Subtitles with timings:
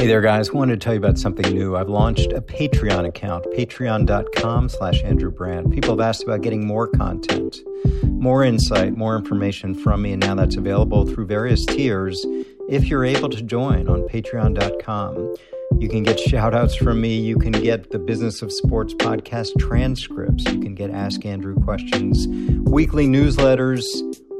[0.00, 0.48] Hey there, guys.
[0.48, 1.76] I Wanted to tell you about something new.
[1.76, 5.72] I've launched a Patreon account, patreon.com slash Andrew Brandt.
[5.72, 7.58] People have asked about getting more content,
[8.04, 12.24] more insight, more information from me, and now that's available through various tiers
[12.66, 15.34] if you're able to join on patreon.com.
[15.78, 17.20] You can get shout outs from me.
[17.20, 20.44] You can get the Business of Sports podcast transcripts.
[20.44, 22.26] You can get Ask Andrew questions,
[22.62, 23.84] weekly newsletters,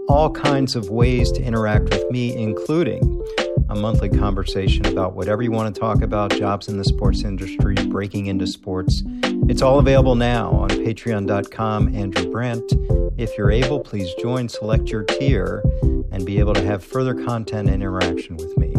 [0.08, 3.22] all kinds of ways to interact with me, including
[3.70, 7.74] a monthly conversation about whatever you want to talk about, jobs in the sports industry,
[7.86, 9.04] breaking into sports.
[9.48, 12.72] It's all available now on patreon.com, Andrew Brandt.
[13.16, 15.62] If you're able, please join, select your tier,
[16.10, 18.72] and be able to have further content and interaction with me.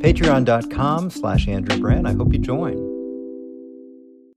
[0.00, 2.06] Patreon.com slash Andrew Brandt.
[2.06, 2.94] I hope you join.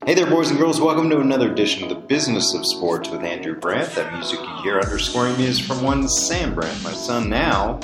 [0.06, 0.80] Hey there, boys and girls.
[0.80, 3.94] Welcome to another edition of the Business of Sports with Andrew Brandt.
[3.94, 7.78] That music you hear underscoring me is from one Sam Brandt, my son now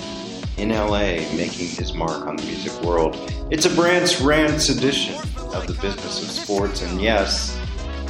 [0.57, 3.17] in LA making his mark on the music world.
[3.51, 5.15] It's a Brandt's Rants edition
[5.55, 7.59] of the business of sports, and yes,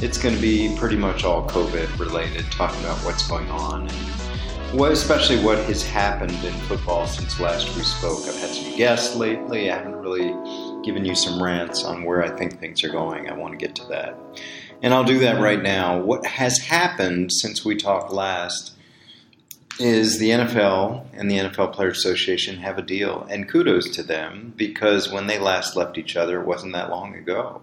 [0.01, 4.17] it's going to be pretty much all COVID related, talking about what's going on and
[4.77, 8.19] what, especially what has happened in football since last we spoke.
[8.27, 9.71] I've had some guests lately.
[9.71, 10.33] I haven't really
[10.83, 13.29] given you some rants on where I think things are going.
[13.29, 14.17] I want to get to that.
[14.81, 15.99] And I'll do that right now.
[15.99, 18.76] What has happened since we talked last
[19.79, 24.53] is the NFL and the NFL Players Association have a deal, and kudos to them
[24.55, 27.61] because when they last left each other, it wasn't that long ago.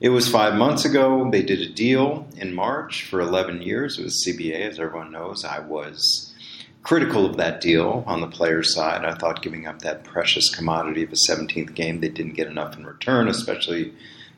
[0.00, 1.30] It was five months ago.
[1.30, 3.98] They did a deal in March for 11 years.
[3.98, 5.44] It was CBA, as everyone knows.
[5.44, 6.34] I was
[6.82, 9.04] critical of that deal on the players' side.
[9.04, 12.76] I thought giving up that precious commodity of a 17th game, they didn't get enough
[12.76, 13.92] in return, especially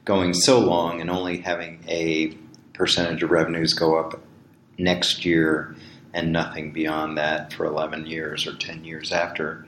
[0.05, 2.37] going so long and only having a
[2.72, 4.20] percentage of revenues go up
[4.78, 5.77] next year
[6.14, 9.66] and nothing beyond that for 11 years or 10 years after.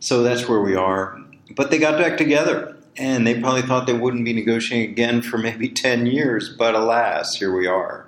[0.00, 1.20] So that's where we are.
[1.54, 5.38] But they got back together, and they probably thought they wouldn't be negotiating again for
[5.38, 8.06] maybe 10 years, but alas, here we are.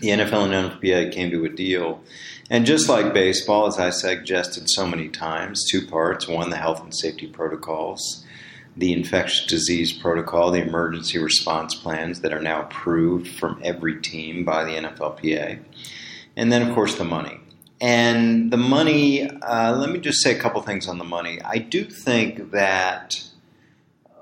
[0.00, 2.02] The NFL and NFLPA came to a deal.
[2.50, 6.82] And just like baseball, as I suggested so many times, two parts one, the health
[6.82, 8.24] and safety protocols,
[8.76, 14.44] the infectious disease protocol, the emergency response plans that are now approved from every team
[14.44, 15.58] by the NFLPA
[16.38, 17.38] and then of course the money.
[17.80, 21.40] And the money, uh, let me just say a couple things on the money.
[21.44, 23.22] I do think that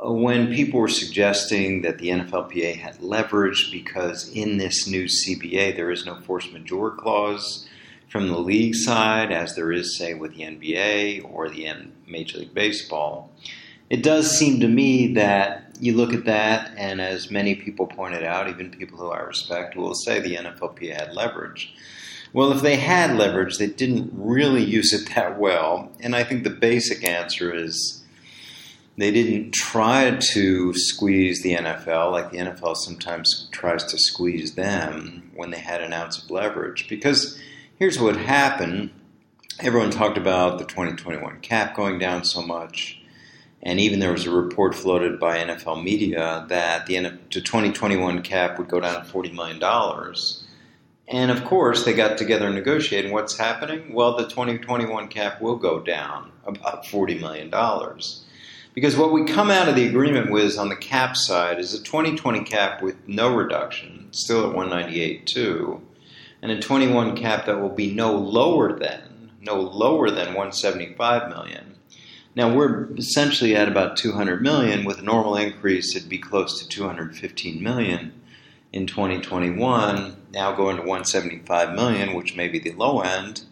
[0.01, 5.91] when people were suggesting that the NFLPA had leverage because in this new CBA there
[5.91, 7.67] is no force majeure clause
[8.09, 11.69] from the league side, as there is, say, with the NBA or the
[12.07, 13.31] Major League Baseball,
[13.91, 18.23] it does seem to me that you look at that, and as many people pointed
[18.23, 21.75] out, even people who I respect will say the NFLPA had leverage.
[22.37, 25.91] Well, if they had leverage, they didn't really use it that well.
[26.01, 28.05] And I think the basic answer is
[28.99, 35.31] they didn't try to squeeze the NFL like the NFL sometimes tries to squeeze them
[35.35, 36.91] when they had an ounce of leverage.
[36.91, 37.41] Because
[37.79, 38.91] here's what happened
[39.61, 43.01] everyone talked about the 2021 cap going down so much.
[43.63, 47.01] And even there was a report floated by NFL media that the,
[47.33, 49.59] the 2021 cap would go down to $40 million.
[51.09, 53.13] And of course, they got together and negotiated.
[53.13, 53.93] What's happening?
[53.93, 57.51] Well, the 2021 cap will go down about $40 million.
[58.75, 61.83] Because what we come out of the agreement with on the cap side is a
[61.83, 65.81] 2020 cap with no reduction, still at 198.2,
[66.43, 71.77] and a 21 cap that will be no lower than, no lower than 175 million.
[72.35, 74.85] Now we're essentially at about 200 million.
[74.85, 78.13] With a normal increase, it'd be close to 215 million
[78.75, 83.43] in 2021, now going to 175 million, which may be the low end,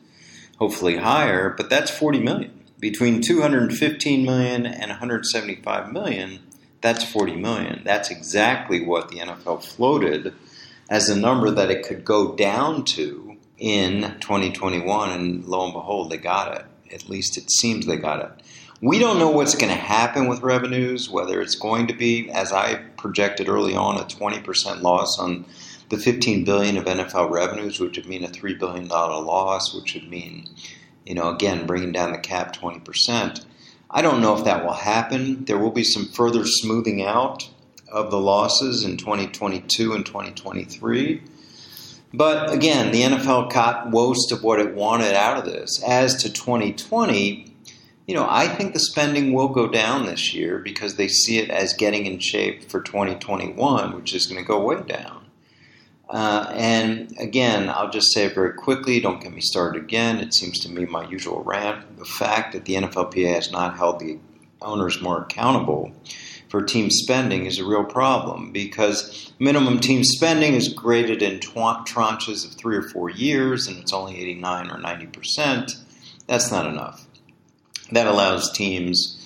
[0.59, 2.61] hopefully higher, but that's 40 million.
[2.79, 6.41] Between 215 million and 175 million,
[6.83, 7.81] that's 40 million.
[7.85, 10.35] That's exactly what the NFL floated
[10.91, 16.11] as a number that it could go down to in 2021, and lo and behold,
[16.11, 16.67] they got it.
[16.93, 18.45] At least it seems they got it.
[18.83, 22.53] We don't know what's going to happen with revenues, whether it's going to be, as
[22.53, 25.47] I projected early on, a 20% loss on
[25.95, 30.09] the 15 billion of NFL revenues, which would mean a $3 billion loss, which would
[30.09, 30.49] mean,
[31.07, 33.45] you know, again, bringing down the cap 20%.
[33.91, 35.45] I don't know if that will happen.
[35.45, 37.49] There will be some further smoothing out
[37.93, 41.23] of the losses in 2022 and 2023.
[42.13, 45.81] But again, the NFL got most of what it wanted out of this.
[45.87, 47.53] As to 2020,
[48.07, 51.51] you know, I think the spending will go down this year because they see it
[51.51, 55.24] as getting in shape for 2021, which is going to go way down.
[56.09, 60.19] Uh, and again, I'll just say very quickly, don't get me started again.
[60.19, 61.99] It seems to me my usual rant.
[61.99, 64.19] The fact that the NFLPA has not held the
[64.61, 65.93] owners more accountable
[66.55, 72.47] for team spending is a real problem because minimum team spending is graded in tranches
[72.47, 75.73] of three or four years and it's only 89 or 90 percent.
[76.29, 77.07] That's not enough.
[77.91, 79.21] That allows teams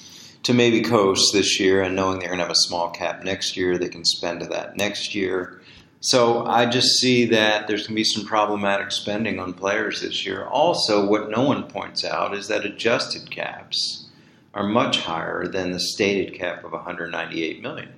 [0.45, 3.59] to maybe coast this year and knowing they're going to have a small cap next
[3.59, 5.61] year, they can spend to that next year.
[6.01, 10.25] So I just see that there's going to be some problematic spending on players this
[10.25, 10.45] year.
[10.45, 14.07] Also, what no one points out is that adjusted caps
[14.55, 17.93] are much higher than the stated cap of 198 million.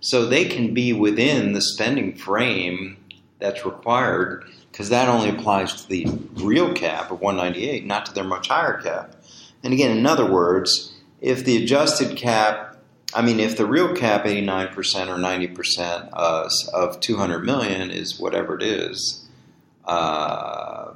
[0.00, 2.98] So they can be within the spending frame
[3.40, 8.24] that's required because that only applies to the real cap of 198, not to their
[8.24, 9.14] much higher cap.
[9.62, 12.73] And again, in other words, if the adjusted cap,
[13.12, 14.74] I mean, if the real cap 89%
[15.08, 19.24] or 90% uh, of 200 million is whatever it is,
[19.84, 20.92] uh,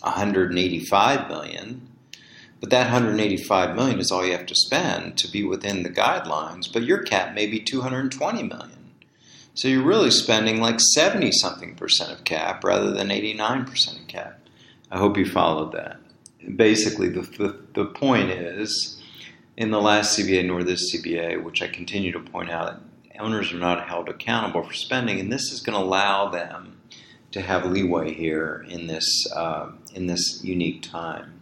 [0.00, 1.88] 185 million,
[2.60, 6.72] but that 185 million is all you have to spend to be within the guidelines,
[6.72, 8.92] but your cap may be 220 million.
[9.54, 14.38] So you're really spending like 70 something percent of cap rather than 89% of cap.
[14.90, 15.98] I hope you followed that.
[16.56, 19.01] Basically, the, the, the point is
[19.56, 22.80] in the last CBA nor this CBA, which I continue to point out,
[23.18, 26.78] owners are not held accountable for spending, and this is going to allow them
[27.30, 31.40] to have leeway here in this uh, in this unique time.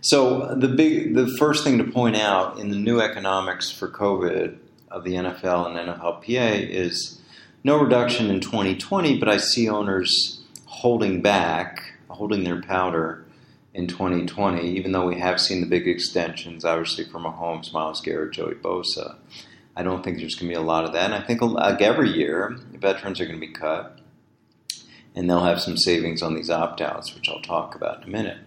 [0.00, 4.58] So the big, the first thing to point out in the new economics for COVID
[4.90, 7.20] of the NFL and NFLPA is
[7.62, 13.24] no reduction in 2020, but I see owners holding back, holding their powder
[13.74, 18.32] in 2020, even though we have seen the big extensions, obviously from Mahomes, Myles Garrett,
[18.32, 19.16] Joey Bosa.
[19.74, 21.06] I don't think there's going to be a lot of that.
[21.06, 23.98] And I think like every year, veterans are going to be cut,
[25.14, 28.12] and they'll have some savings on these opt outs, which I'll talk about in a
[28.12, 28.38] minute.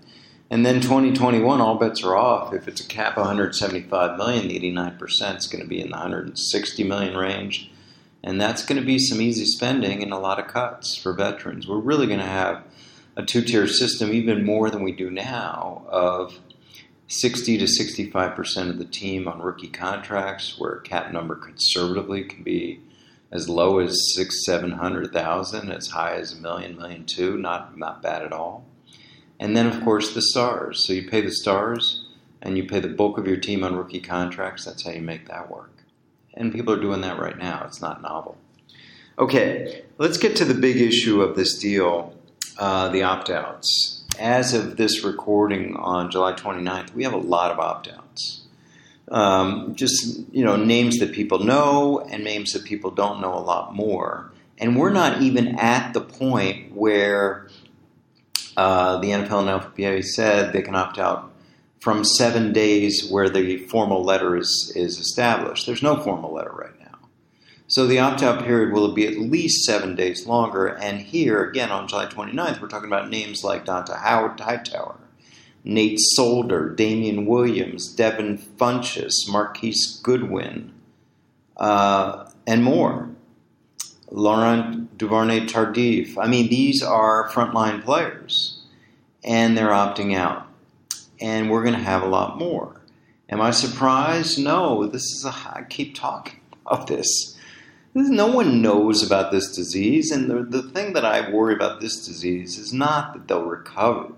[0.51, 2.54] And then 2021, all bets are off.
[2.54, 6.83] If it's a cap 175 million, the 89% is going to be in the 160
[6.83, 7.72] million range.
[8.24, 11.68] And that's going to be some easy spending and a lot of cuts for veterans.
[11.68, 12.63] We're really going to have
[13.15, 16.39] a two tier system, even more than we do now, of
[17.07, 22.81] 60 to 65% of the team on rookie contracts, where cap number conservatively can be
[23.31, 27.38] as low as six, seven hundred thousand, as high as a million, million two.
[27.38, 28.65] Not not bad at all.
[29.39, 30.85] And then of course the stars.
[30.85, 32.06] So you pay the stars,
[32.41, 34.65] and you pay the bulk of your team on rookie contracts.
[34.65, 35.71] That's how you make that work.
[36.33, 37.63] And people are doing that right now.
[37.65, 38.38] It's not novel.
[39.17, 42.14] Okay, let's get to the big issue of this deal
[42.57, 44.03] uh, the opt outs.
[44.19, 48.41] As of this recording on July 29th, we have a lot of opt outs.
[49.09, 53.39] Um, just you know names that people know and names that people don't know a
[53.39, 57.47] lot more and we're not even at the point where
[58.55, 61.31] uh, the NFL and NFLPA said they can opt out
[61.81, 65.65] from seven days where the formal letter is, is established.
[65.65, 66.84] There's no formal letter right now.
[67.67, 70.67] So the opt out period will be at least seven days longer.
[70.67, 74.97] And here, again, on July 29th, we're talking about names like Dont'a Howard Hightower,
[75.63, 80.73] Nate Solder, Damien Williams, Devin Funchess, Marquise Goodwin,
[81.57, 83.09] uh, and more.
[84.12, 86.15] Laurent Duvernay Tardif.
[86.19, 88.62] I mean, these are frontline players,
[89.23, 90.47] and they're opting out.
[91.19, 92.79] And we're going to have a lot more.
[93.27, 94.38] Am I surprised?
[94.38, 94.85] No.
[94.85, 95.29] This is a.
[95.29, 97.35] I keep talking about this
[97.95, 102.05] no one knows about this disease, and the, the thing that I worry about this
[102.05, 104.11] disease is not that they'll recover.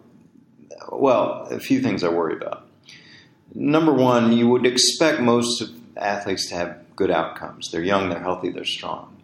[0.91, 2.67] Well, a few things I worry about.
[3.53, 7.69] Number one, you would expect most athletes to have good outcomes.
[7.71, 9.15] They're young, they're healthy, they're strong.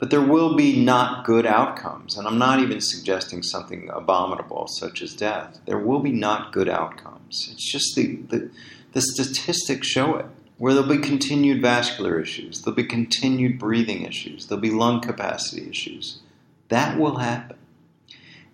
[0.00, 5.02] But there will be not good outcomes, and I'm not even suggesting something abominable such
[5.02, 5.60] as death.
[5.66, 7.48] There will be not good outcomes.
[7.52, 8.50] It's just the, the,
[8.92, 10.26] the statistics show it
[10.58, 15.68] where there'll be continued vascular issues, there'll be continued breathing issues, there'll be lung capacity
[15.68, 16.20] issues.
[16.68, 17.56] That will happen.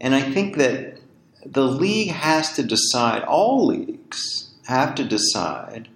[0.00, 0.98] And I think that
[1.44, 5.88] the league has to decide, all leagues have to decide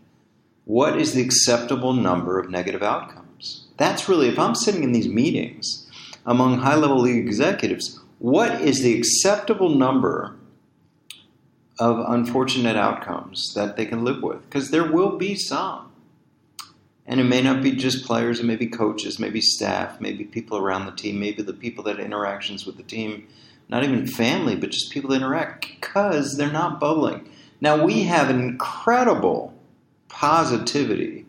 [0.65, 3.67] what is the acceptable number of negative outcomes.
[3.77, 5.87] That's really, if I'm sitting in these meetings
[6.25, 10.37] among high level league executives, what is the acceptable number
[11.79, 14.43] of unfortunate outcomes that they can live with?
[14.49, 15.91] Because there will be some.
[17.07, 20.57] And it may not be just players, it may be coaches, maybe staff, maybe people
[20.57, 23.29] around the team, maybe the people that interactions with the team,
[23.69, 27.29] not even family, but just people that interact because they're not bubbling.
[27.61, 29.55] Now we have incredible
[30.09, 31.27] positivity.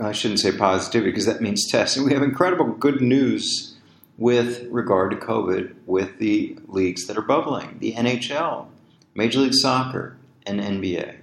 [0.00, 2.04] I shouldn't say positivity because that means testing.
[2.04, 3.76] We have incredible good news
[4.16, 8.68] with regard to COVID with the leagues that are bubbling the NHL,
[9.14, 10.16] Major League Soccer,
[10.46, 11.16] and NBA.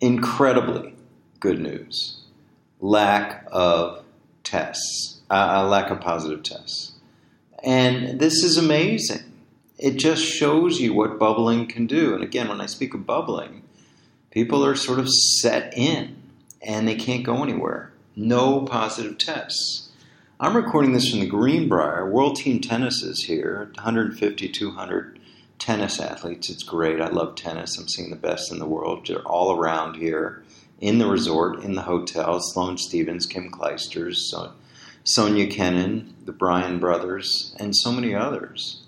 [0.00, 0.94] incredibly
[1.40, 2.18] good news
[2.80, 4.04] lack of
[4.44, 6.92] tests, uh, lack of positive tests.
[7.62, 9.24] And this is amazing.
[9.78, 12.14] It just shows you what bubbling can do.
[12.14, 13.62] And again, when I speak of bubbling,
[14.30, 16.16] people are sort of set in
[16.62, 17.92] and they can't go anywhere.
[18.16, 19.90] No positive tests.
[20.40, 22.08] I'm recording this from the Greenbrier.
[22.08, 25.18] World Team Tennis is here, 150, 200
[25.58, 26.48] tennis athletes.
[26.48, 27.00] It's great.
[27.00, 27.76] I love tennis.
[27.76, 29.06] I'm seeing the best in the world.
[29.06, 30.44] They're all around here
[30.80, 32.40] in the resort, in the hotel.
[32.40, 34.52] Sloane Stevens, Kim Clijsters, so,
[35.04, 38.82] Sofia Kenin, the Bryan brothers, and so many others.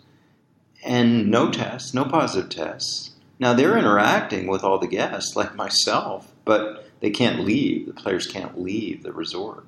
[0.85, 3.11] And no tests, no positive tests.
[3.39, 7.87] Now they're interacting with all the guests, like myself, but they can't leave.
[7.87, 9.65] The players can't leave the resort.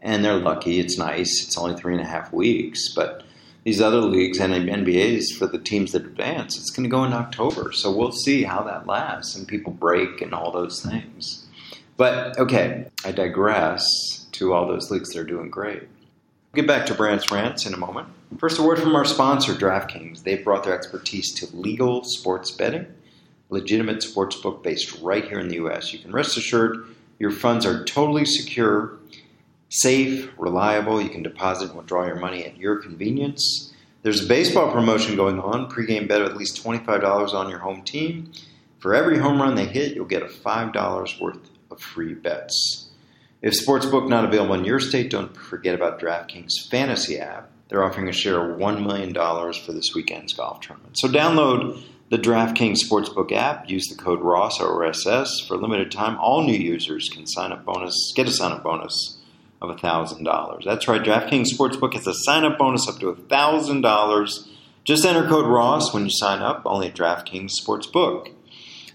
[0.00, 0.78] And they're lucky.
[0.78, 1.42] It's nice.
[1.44, 3.24] It's only three and a half weeks, but
[3.64, 7.12] these other leagues and NBAs for the teams that advance, it's going to go in
[7.12, 7.72] October.
[7.72, 11.46] So we'll see how that lasts and people break and all those things.
[11.98, 15.82] But okay, I digress to all those leagues that are doing great.
[15.82, 18.06] We'll get back to Brandt's Rants in a moment.
[18.38, 20.22] First, a word from our sponsor, DraftKings.
[20.22, 22.86] They've brought their expertise to legal sports betting,
[23.50, 25.92] legitimate sports book based right here in the U.S.
[25.92, 28.96] You can rest assured your funds are totally secure,
[29.68, 31.02] safe, reliable.
[31.02, 33.74] You can deposit and withdraw your money at your convenience.
[34.02, 35.68] There's a baseball promotion going on.
[35.68, 38.30] Pregame bet at least $25 on your home team.
[38.78, 42.88] For every home run they hit, you'll get a $5 worth of free bets.
[43.40, 47.50] If Sportsbook not available in your state, don't forget about DraftKings Fantasy app.
[47.68, 50.98] They're offering a share of $1 million for this weekend's golf tournament.
[50.98, 51.80] So download
[52.10, 53.68] the DraftKings Sportsbook app.
[53.70, 55.46] Use the code ROSS RSS.
[55.46, 59.18] For limited time, all new users can sign up bonus, get a sign up bonus
[59.60, 60.64] of $1,000.
[60.64, 64.48] That's right, DraftKings Sportsbook has a sign up bonus up to $1,000.
[64.84, 68.32] Just enter code ROSS when you sign up, only at DraftKings Sportsbook.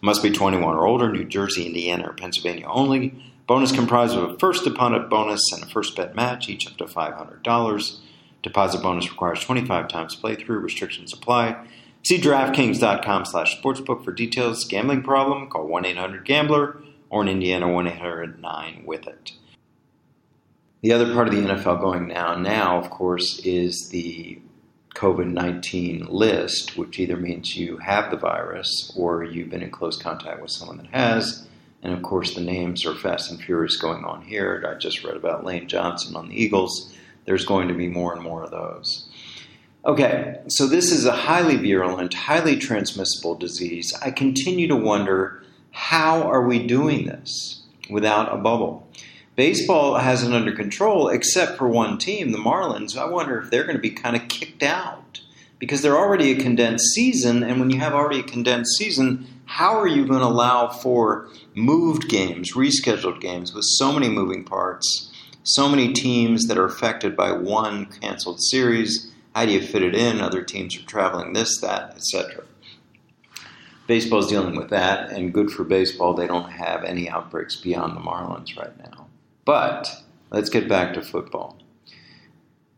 [0.03, 3.15] Must be 21 or older, New Jersey, Indiana, or Pennsylvania only.
[3.47, 6.83] Bonus comprised of a first deposit bonus and a first bet match, each up to
[6.83, 7.99] $500.
[8.41, 10.61] Deposit bonus requires 25 times playthrough.
[10.61, 11.65] Restrictions apply.
[12.03, 14.65] See DraftKings.com slash sportsbook for details.
[14.65, 15.47] Gambling problem?
[15.47, 19.31] Call 1-800-GAMBLER or in Indiana 1-800-9-WITH-IT.
[20.81, 24.41] The other part of the NFL going now, now of course, is the
[24.93, 29.97] COVID 19 list, which either means you have the virus or you've been in close
[29.97, 31.47] contact with someone that has.
[31.81, 34.63] And of course, the names are fast and furious going on here.
[34.67, 36.95] I just read about Lane Johnson on the Eagles.
[37.25, 39.09] There's going to be more and more of those.
[39.85, 43.93] Okay, so this is a highly virulent, highly transmissible disease.
[44.01, 48.87] I continue to wonder how are we doing this without a bubble?
[49.35, 52.95] Baseball has it under control, except for one team, the Marlins.
[52.95, 55.21] I wonder if they're going to be kind of kicked out
[55.57, 57.41] because they're already a condensed season.
[57.41, 61.29] And when you have already a condensed season, how are you going to allow for
[61.55, 65.11] moved games, rescheduled games with so many moving parts,
[65.41, 69.11] so many teams that are affected by one canceled series?
[69.33, 70.21] How do you fit it in?
[70.21, 72.43] Other teams are traveling this, that, etc.
[73.87, 78.01] Baseball's dealing with that, and good for baseball, they don't have any outbreaks beyond the
[78.01, 79.07] Marlins right now.
[79.45, 81.57] But let's get back to football.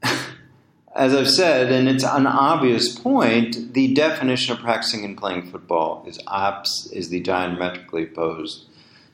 [0.95, 6.05] As I've said, and it's an obvious point, the definition of practicing and playing football
[6.07, 8.65] is ops is the diametrically opposed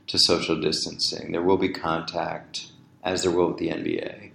[0.08, 1.31] to social distancing.
[1.31, 2.67] There will be contact,
[3.03, 4.31] as there will with the NBA.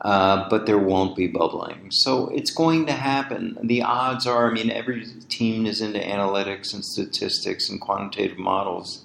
[0.00, 1.90] Uh, but there won't be bubbling.
[1.90, 3.58] So it's going to happen.
[3.62, 9.04] The odds are, I mean, every team is into analytics and statistics and quantitative models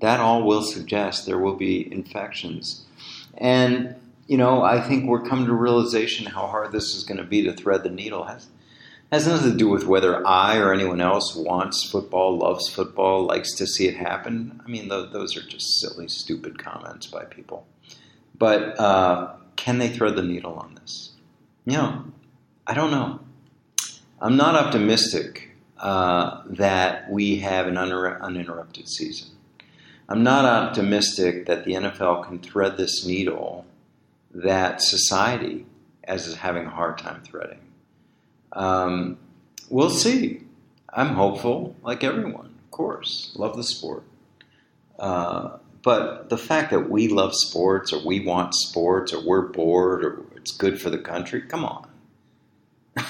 [0.00, 2.84] that all will suggest there will be infections.
[3.36, 3.96] And,
[4.26, 7.42] you know, I think we're coming to realization how hard this is going to be
[7.42, 8.24] to thread the needle.
[8.24, 8.48] Has,
[9.10, 13.54] has nothing to do with whether I or anyone else wants football, loves football, likes
[13.54, 14.60] to see it happen.
[14.64, 17.66] I mean, those are just silly, stupid comments by people.
[18.36, 21.12] But uh, can they thread the needle on this?
[21.64, 22.04] You know,
[22.66, 23.20] I don't know.
[24.20, 29.28] I'm not optimistic uh, that we have an uninterrupted season.
[30.08, 33.64] I'm not optimistic that the NFL can thread this needle
[34.34, 35.64] that society
[36.06, 37.60] is having a hard time threading.
[38.52, 39.18] Um,
[39.70, 40.42] we'll see.
[40.92, 43.32] I'm hopeful, like everyone, of course.
[43.36, 44.04] Love the sport.
[44.98, 50.04] Uh, but the fact that we love sports or we want sports or we're bored
[50.04, 51.88] or it's good for the country, come on.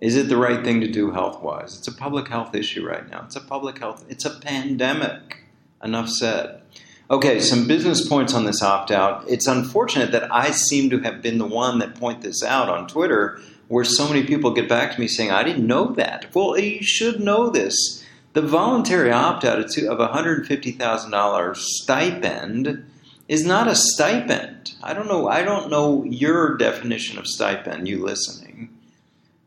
[0.00, 1.76] Is it the right thing to do health wise?
[1.78, 3.22] It's a public health issue right now.
[3.24, 5.45] It's a public health, it's a pandemic.
[5.82, 6.62] Enough said.
[7.08, 9.24] Okay, some business points on this opt out.
[9.28, 12.88] It's unfortunate that I seem to have been the one that point this out on
[12.88, 16.34] Twitter, where so many people get back to me saying, I didn't know that.
[16.34, 18.04] Well, you should know this.
[18.32, 22.84] The voluntary opt out of $150,000 stipend
[23.28, 24.74] is not a stipend.
[24.82, 25.28] I don't know.
[25.28, 27.88] I don't know your definition of stipend.
[27.88, 28.76] You listening?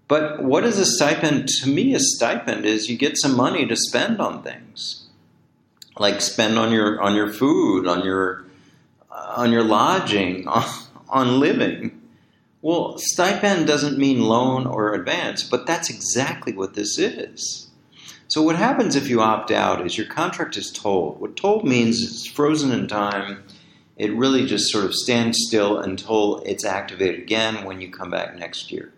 [0.08, 1.50] But what is a stipend?
[1.50, 5.06] To me, a stipend is you get some money to spend on things,
[6.00, 8.46] like spend on your on your food, on your
[9.12, 10.66] uh, on your lodging, on,
[11.10, 12.02] on living.
[12.62, 17.70] Well, stipend doesn't mean loan or advance, but that's exactly what this is.
[18.28, 21.22] So what happens if you opt out is your contract is told.
[21.22, 23.44] What told means it's frozen in time
[24.00, 28.36] it really just sort of stands still until it's activated again when you come back
[28.36, 28.94] next year.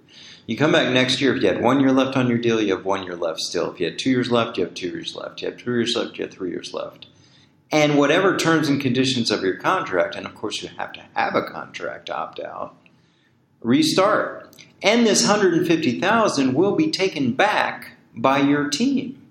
[0.52, 2.76] You come back next year, if you had one year left on your deal, you
[2.76, 3.72] have one year left still.
[3.72, 5.42] If you had two years left, you have two years left.
[5.42, 7.06] You have two years left, you have three years left.
[7.72, 11.36] And whatever terms and conditions of your contract, and of course you have to have
[11.36, 12.76] a contract opt out,
[13.62, 14.54] restart.
[14.82, 19.26] And this 150,000 will be taken back by your team.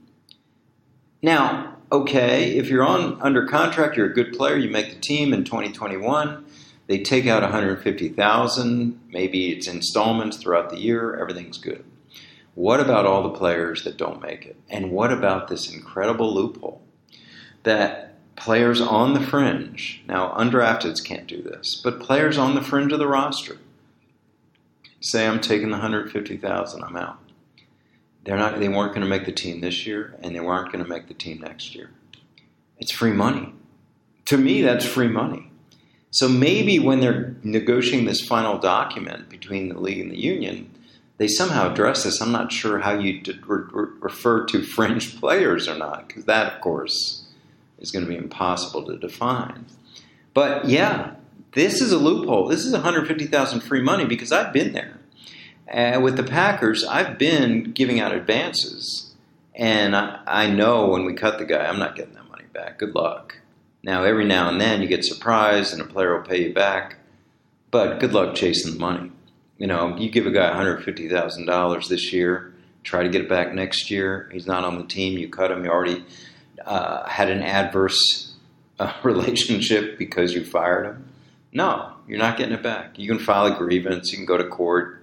[1.20, 5.34] Now, okay, if you're on under contract, you're a good player, you make the team
[5.34, 6.46] in 2021,
[6.90, 11.84] they take out 150,000, maybe it's installments throughout the year, everything's good.
[12.56, 14.56] What about all the players that don't make it?
[14.68, 16.82] And what about this incredible loophole
[17.62, 22.92] that players on the fringe, now undrafteds can't do this, but players on the fringe
[22.92, 23.58] of the roster
[25.00, 27.20] say I'm taking the 150,000, I'm out
[28.24, 30.84] they're not they weren't going to make the team this year and they weren't going
[30.84, 31.90] to make the team next year.
[32.78, 33.54] It's free money.
[34.26, 35.49] To me, that's free money.
[36.10, 40.70] So maybe when they're negotiating this final document between the league and the union,
[41.18, 42.20] they somehow address this.
[42.20, 46.52] I'm not sure how you re- re- refer to fringe players or not, because that,
[46.52, 47.26] of course,
[47.78, 49.66] is going to be impossible to define.
[50.34, 51.14] But yeah,
[51.52, 52.48] this is a loophole.
[52.48, 54.98] This is 150,000 free money because I've been there.
[55.70, 59.12] Uh, with the Packers, I've been giving out advances,
[59.54, 62.78] and I, I know when we cut the guy, I'm not getting that money back.
[62.78, 63.39] Good luck.
[63.82, 66.96] Now, every now and then you get surprised and a player will pay you back,
[67.70, 69.10] but good luck chasing the money.
[69.58, 72.52] You know, you give a guy $150,000 this year,
[72.84, 74.28] try to get it back next year.
[74.32, 75.18] He's not on the team.
[75.18, 75.64] You cut him.
[75.64, 76.04] You already
[76.64, 78.34] uh, had an adverse
[78.78, 81.08] uh, relationship because you fired him.
[81.52, 82.98] No, you're not getting it back.
[82.98, 84.12] You can file a grievance.
[84.12, 85.00] You can go to court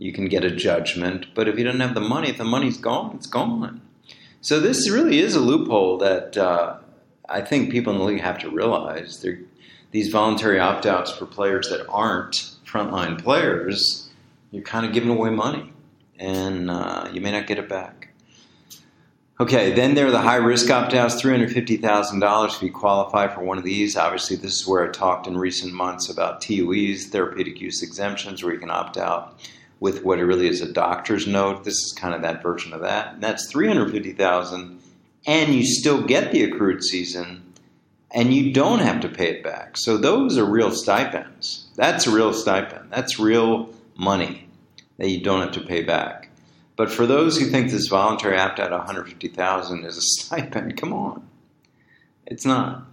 [0.00, 1.26] you can get a judgment.
[1.34, 3.82] But if you don't have the money, if the money's gone, it's gone.
[4.40, 6.78] So this really is a loophole that uh,
[7.30, 9.24] I think people in the league have to realize.
[9.92, 14.10] These voluntary opt outs for players that aren't frontline players,
[14.50, 15.72] you're kind of giving away money,
[16.18, 18.08] and uh, you may not get it back.
[19.40, 23.56] Okay, then there are the high risk opt outs, $350,000 if you qualify for one
[23.56, 23.96] of these.
[23.96, 28.52] Obviously, this is where I talked in recent months about TUEs, therapeutic use exemptions, where
[28.52, 29.40] you can opt out
[29.80, 31.64] with what it really is a doctor's note.
[31.64, 33.14] This is kind of that version of that.
[33.14, 34.79] And that's 350,000
[35.26, 37.42] and you still get the accrued season
[38.12, 39.76] and you don't have to pay it back.
[39.76, 41.68] So those are real stipends.
[41.76, 42.90] That's a real stipend.
[42.90, 44.48] That's real money
[44.98, 46.30] that you don't have to pay back.
[46.76, 50.92] But for those who think this voluntary opt out of 150,000 is a stipend, come
[50.92, 51.28] on.
[52.26, 52.86] It's not.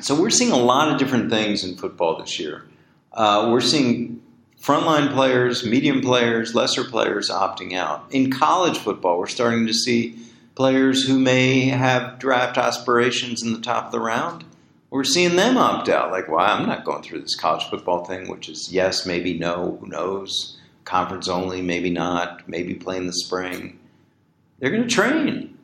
[0.00, 2.64] So we're seeing a lot of different things in football this year.
[3.12, 4.20] Uh, we're seeing
[4.60, 8.06] frontline players, medium players, lesser players opting out.
[8.10, 10.18] In college football, we're starting to see
[10.56, 14.44] players who may have draft aspirations in the top of the round.
[14.90, 16.10] We're seeing them opt out.
[16.10, 19.78] Like, well, I'm not going through this college football thing, which is yes, maybe no,
[19.80, 20.58] who knows?
[20.84, 23.78] Conference only, maybe not, maybe play in the spring.
[24.58, 25.56] They're going to train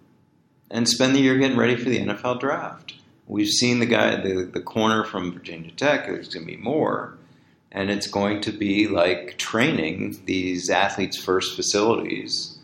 [0.70, 2.94] and spend the year getting ready for the NFL draft.
[3.26, 7.16] We've seen the guy, the, the corner from Virginia Tech, there's going to be more
[7.72, 12.58] and it's going to be like training these athletes first facilities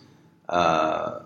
[0.50, 1.20] uh,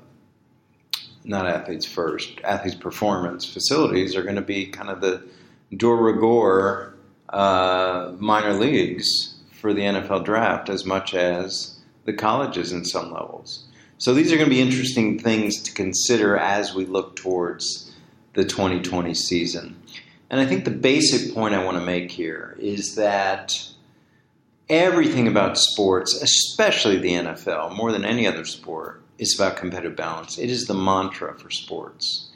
[1.24, 5.22] not athletes first athletes performance facilities are going to be kind of the
[5.76, 6.94] de rigueur
[7.30, 13.64] uh, minor leagues for the NFL draft as much as the colleges in some levels.
[13.98, 17.92] So these are going to be interesting things to consider as we look towards
[18.34, 19.80] the 2020 season.
[20.28, 23.56] And I think the basic point I want to make here is that
[24.68, 30.38] everything about sports, especially the NFL, more than any other sport, is about competitive balance.
[30.38, 32.28] It is the mantra for sports.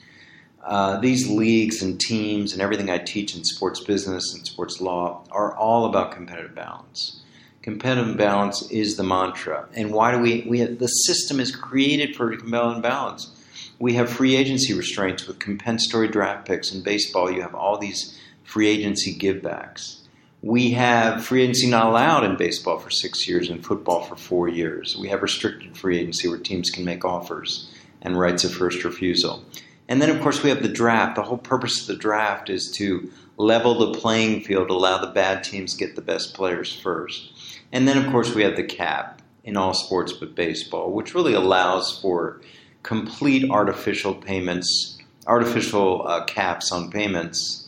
[0.62, 5.24] Uh, these leagues and teams and everything I teach in sports business and sports law
[5.30, 7.20] are all about competitive balance.
[7.62, 9.68] Competitive balance is the mantra.
[9.74, 13.30] And why do we, we have, the system is created for competitive balance.
[13.78, 16.72] We have free agency restraints with compensatory draft picks.
[16.72, 19.98] In baseball, you have all these free agency givebacks.
[20.46, 24.46] We have free agency not allowed in baseball for six years and football for four
[24.46, 24.96] years.
[24.96, 27.68] We have restricted free agency where teams can make offers
[28.00, 29.44] and rights of first refusal.
[29.88, 31.16] And then, of course, we have the draft.
[31.16, 35.42] The whole purpose of the draft is to level the playing field, allow the bad
[35.42, 37.32] teams get the best players first.
[37.72, 41.34] And then, of course, we have the cap in all sports but baseball, which really
[41.34, 42.40] allows for
[42.84, 47.65] complete artificial payments, artificial uh, caps on payments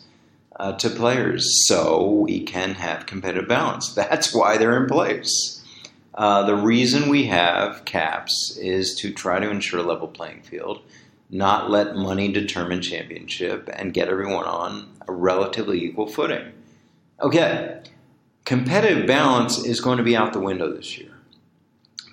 [0.58, 3.92] uh, to players so we can have competitive balance.
[3.94, 5.62] That's why they're in place.
[6.14, 10.82] Uh, the reason we have caps is to try to ensure a level playing field
[11.30, 16.52] not let money determine championship, and get everyone on a relatively equal footing.
[17.20, 17.82] Okay,
[18.44, 21.12] competitive balance is going to be out the window this year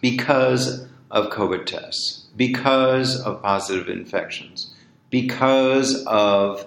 [0.02, 4.74] because of COVID tests, because of positive infections,
[5.10, 6.66] because of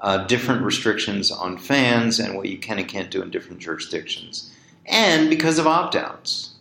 [0.00, 4.52] uh, different restrictions on fans and what you can and can't do in different jurisdictions,
[4.86, 6.52] and because of opt outs.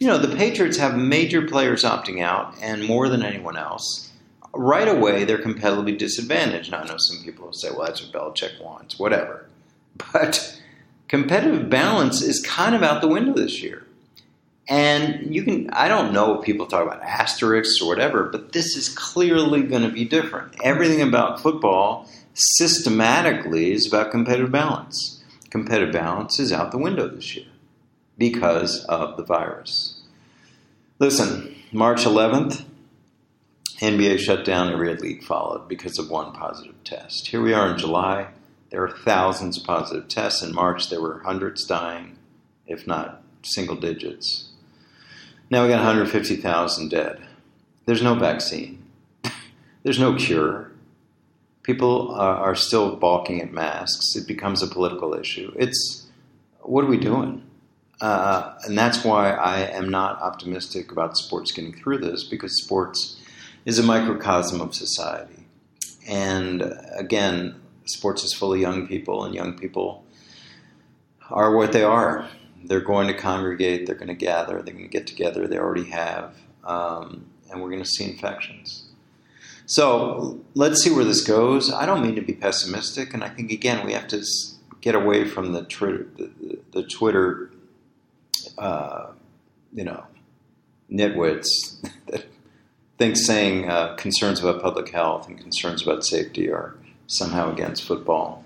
[0.00, 4.10] You know, the Patriots have major players opting out, and more than anyone else
[4.54, 6.70] right away they're competitively disadvantaged.
[6.70, 9.46] Now, I know some people will say, well, that's what Belichick wants, whatever.
[10.12, 10.60] But
[11.06, 13.86] competitive balance is kind of out the window this year.
[14.68, 18.76] And you can, I don't know if people talk about asterisks or whatever, but this
[18.76, 20.56] is clearly going to be different.
[20.64, 25.22] Everything about football systematically is about competitive balance.
[25.50, 27.46] Competitive balance is out the window this year
[28.18, 30.00] because of the virus.
[30.98, 32.64] Listen, March 11th,
[33.80, 37.28] NBA shut down, every league followed because of one positive test.
[37.28, 38.28] Here we are in July.
[38.70, 40.42] There are thousands of positive tests.
[40.42, 42.16] In March, there were hundreds dying,
[42.66, 44.50] if not single digits.
[45.50, 47.26] Now we got 150,000 dead.
[47.86, 48.82] There's no vaccine.
[49.82, 50.72] There's no cure.
[51.64, 54.14] People are, are still balking at masks.
[54.14, 55.52] It becomes a political issue.
[55.56, 56.06] It's
[56.60, 57.42] what are we doing?
[58.00, 63.20] Uh, and that's why I am not optimistic about sports getting through this because sports
[63.64, 65.46] is a microcosm of society.
[66.06, 70.04] And again, sports is full of young people, and young people
[71.30, 72.28] are what they are.
[72.64, 75.90] They're going to congregate, they're going to gather, they're going to get together, they already
[75.90, 78.83] have, um, and we're going to see infections.
[79.66, 81.72] So let's see where this goes.
[81.72, 84.22] I don't mean to be pessimistic, and I think again we have to
[84.80, 87.50] get away from the, Twitter, the, the Twitter,
[88.58, 89.06] uh,
[89.72, 90.04] you know,
[90.90, 92.26] nitwits that
[92.98, 98.44] think saying uh, concerns about public health and concerns about safety are somehow against football.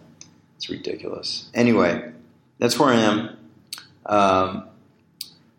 [0.56, 1.50] It's ridiculous.
[1.54, 2.12] Anyway,
[2.58, 3.36] that's where I am.
[4.06, 4.68] Um,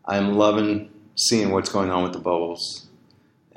[0.05, 2.88] I'm loving seeing what's going on with the bubbles.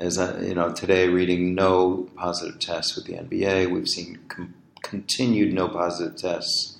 [0.03, 3.71] As I, you know, today reading no positive tests with the NBA.
[3.71, 6.77] We've seen com- continued no positive tests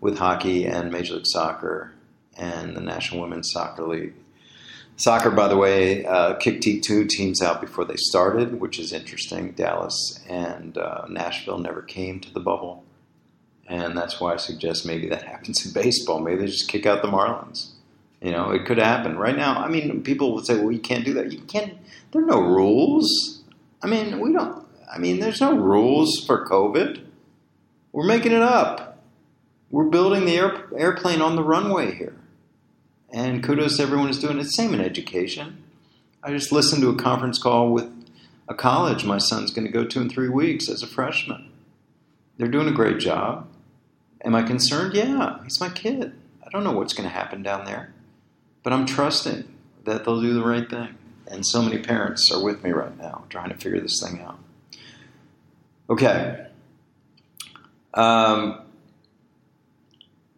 [0.00, 1.92] with hockey and Major League Soccer
[2.36, 4.14] and the National Women's Soccer League.
[4.96, 9.52] Soccer, by the way, uh, kicked two teams out before they started, which is interesting.
[9.52, 12.82] Dallas and uh, Nashville never came to the bubble.
[13.68, 16.18] And that's why I suggest maybe that happens in baseball.
[16.18, 17.73] Maybe they just kick out the Marlins.
[18.24, 19.18] You know, it could happen.
[19.18, 21.30] Right now, I mean, people would say, well, you can't do that.
[21.30, 21.76] You can't,
[22.10, 23.42] there are no rules.
[23.82, 27.04] I mean, we don't, I mean, there's no rules for COVID.
[27.92, 29.02] We're making it up.
[29.70, 32.16] We're building the air, airplane on the runway here.
[33.12, 34.46] And kudos to everyone who's doing it.
[34.46, 35.62] Same in education.
[36.22, 37.92] I just listened to a conference call with
[38.48, 41.50] a college my son's going to go to in three weeks as a freshman.
[42.38, 43.46] They're doing a great job.
[44.24, 44.94] Am I concerned?
[44.94, 46.14] Yeah, he's my kid.
[46.42, 47.93] I don't know what's going to happen down there,
[48.64, 49.44] but I'm trusting
[49.84, 50.96] that they'll do the right thing.
[51.28, 54.38] And so many parents are with me right now trying to figure this thing out.
[55.88, 56.46] Okay.
[57.92, 58.60] Um,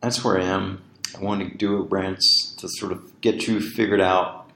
[0.01, 0.83] that's where I am.
[1.17, 2.21] I want to do a branch
[2.59, 4.51] to sort of get you figured out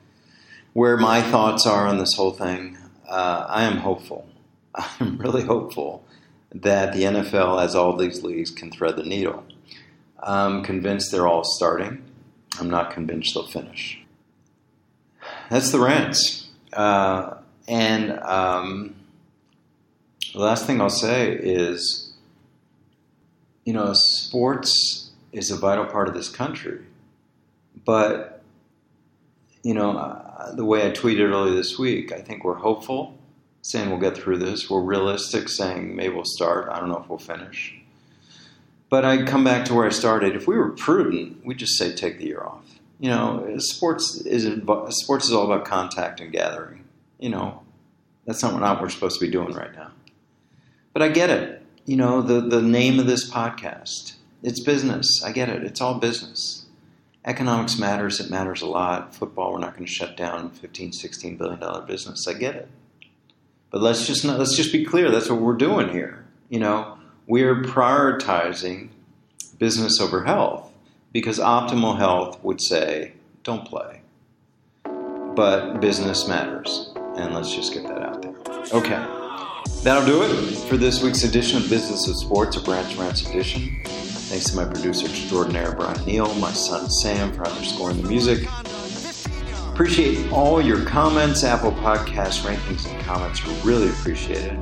[0.73, 2.77] where my thoughts are on this whole thing.
[3.09, 4.29] Uh, I am hopeful.
[4.75, 6.05] I'm really hopeful
[6.53, 9.45] that the NFL, as all these leagues, can thread the needle.
[10.23, 12.03] I'm convinced they're all starting.
[12.59, 14.03] I'm not convinced they'll finish.
[15.51, 16.49] That's the rants.
[16.73, 17.37] Uh,
[17.69, 18.95] and um,
[20.33, 22.13] the last thing I'll say is,
[23.65, 26.81] you know, sports is a vital part of this country.
[27.85, 28.43] But,
[29.63, 33.19] you know, uh, the way I tweeted earlier this week, I think we're hopeful,
[33.63, 34.69] saying we'll get through this.
[34.69, 36.69] We're realistic, saying maybe we'll start.
[36.71, 37.80] I don't know if we'll finish.
[38.91, 40.37] But I come back to where I started.
[40.37, 42.65] If we were prudent, we'd just say take the year off.
[42.99, 44.45] You know, sports is
[44.91, 46.85] sports is all about contact and gathering.
[47.19, 47.63] You know,
[48.27, 49.93] that's not what we're supposed to be doing right now.
[50.93, 51.63] But I get it.
[51.87, 55.23] You know, the the name of this podcast it's business.
[55.25, 55.63] I get it.
[55.65, 56.67] It's all business.
[57.25, 58.21] Economics matters.
[58.21, 59.15] It matters a lot.
[59.15, 62.27] Football, we're not going to shut down $15, 16 billion dollar business.
[62.27, 62.69] I get it.
[63.71, 65.11] But let's just not, let's just be clear.
[65.11, 66.25] That's what we're doing here.
[66.49, 66.99] You know,
[67.31, 68.89] we're prioritizing
[69.59, 70.69] business over health
[71.13, 73.13] because optimal health would say
[73.45, 74.01] don't play.
[74.83, 78.35] But business matters, and let's just get that out there.
[78.75, 79.07] Okay.
[79.85, 83.81] That'll do it for this week's edition of Business of Sports, a Brandt's Rants edition.
[83.85, 88.49] Thanks to my producer extraordinaire, Brian Neal, my son Sam for underscoring the music.
[89.73, 94.59] Appreciate all your comments, Apple Podcast rankings, and comments are really appreciated.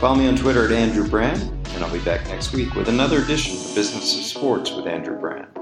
[0.00, 1.42] Follow me on Twitter at Andrew Brandt,
[1.74, 5.20] and I'll be back next week with another edition of Business of Sports with Andrew
[5.20, 5.59] Brandt.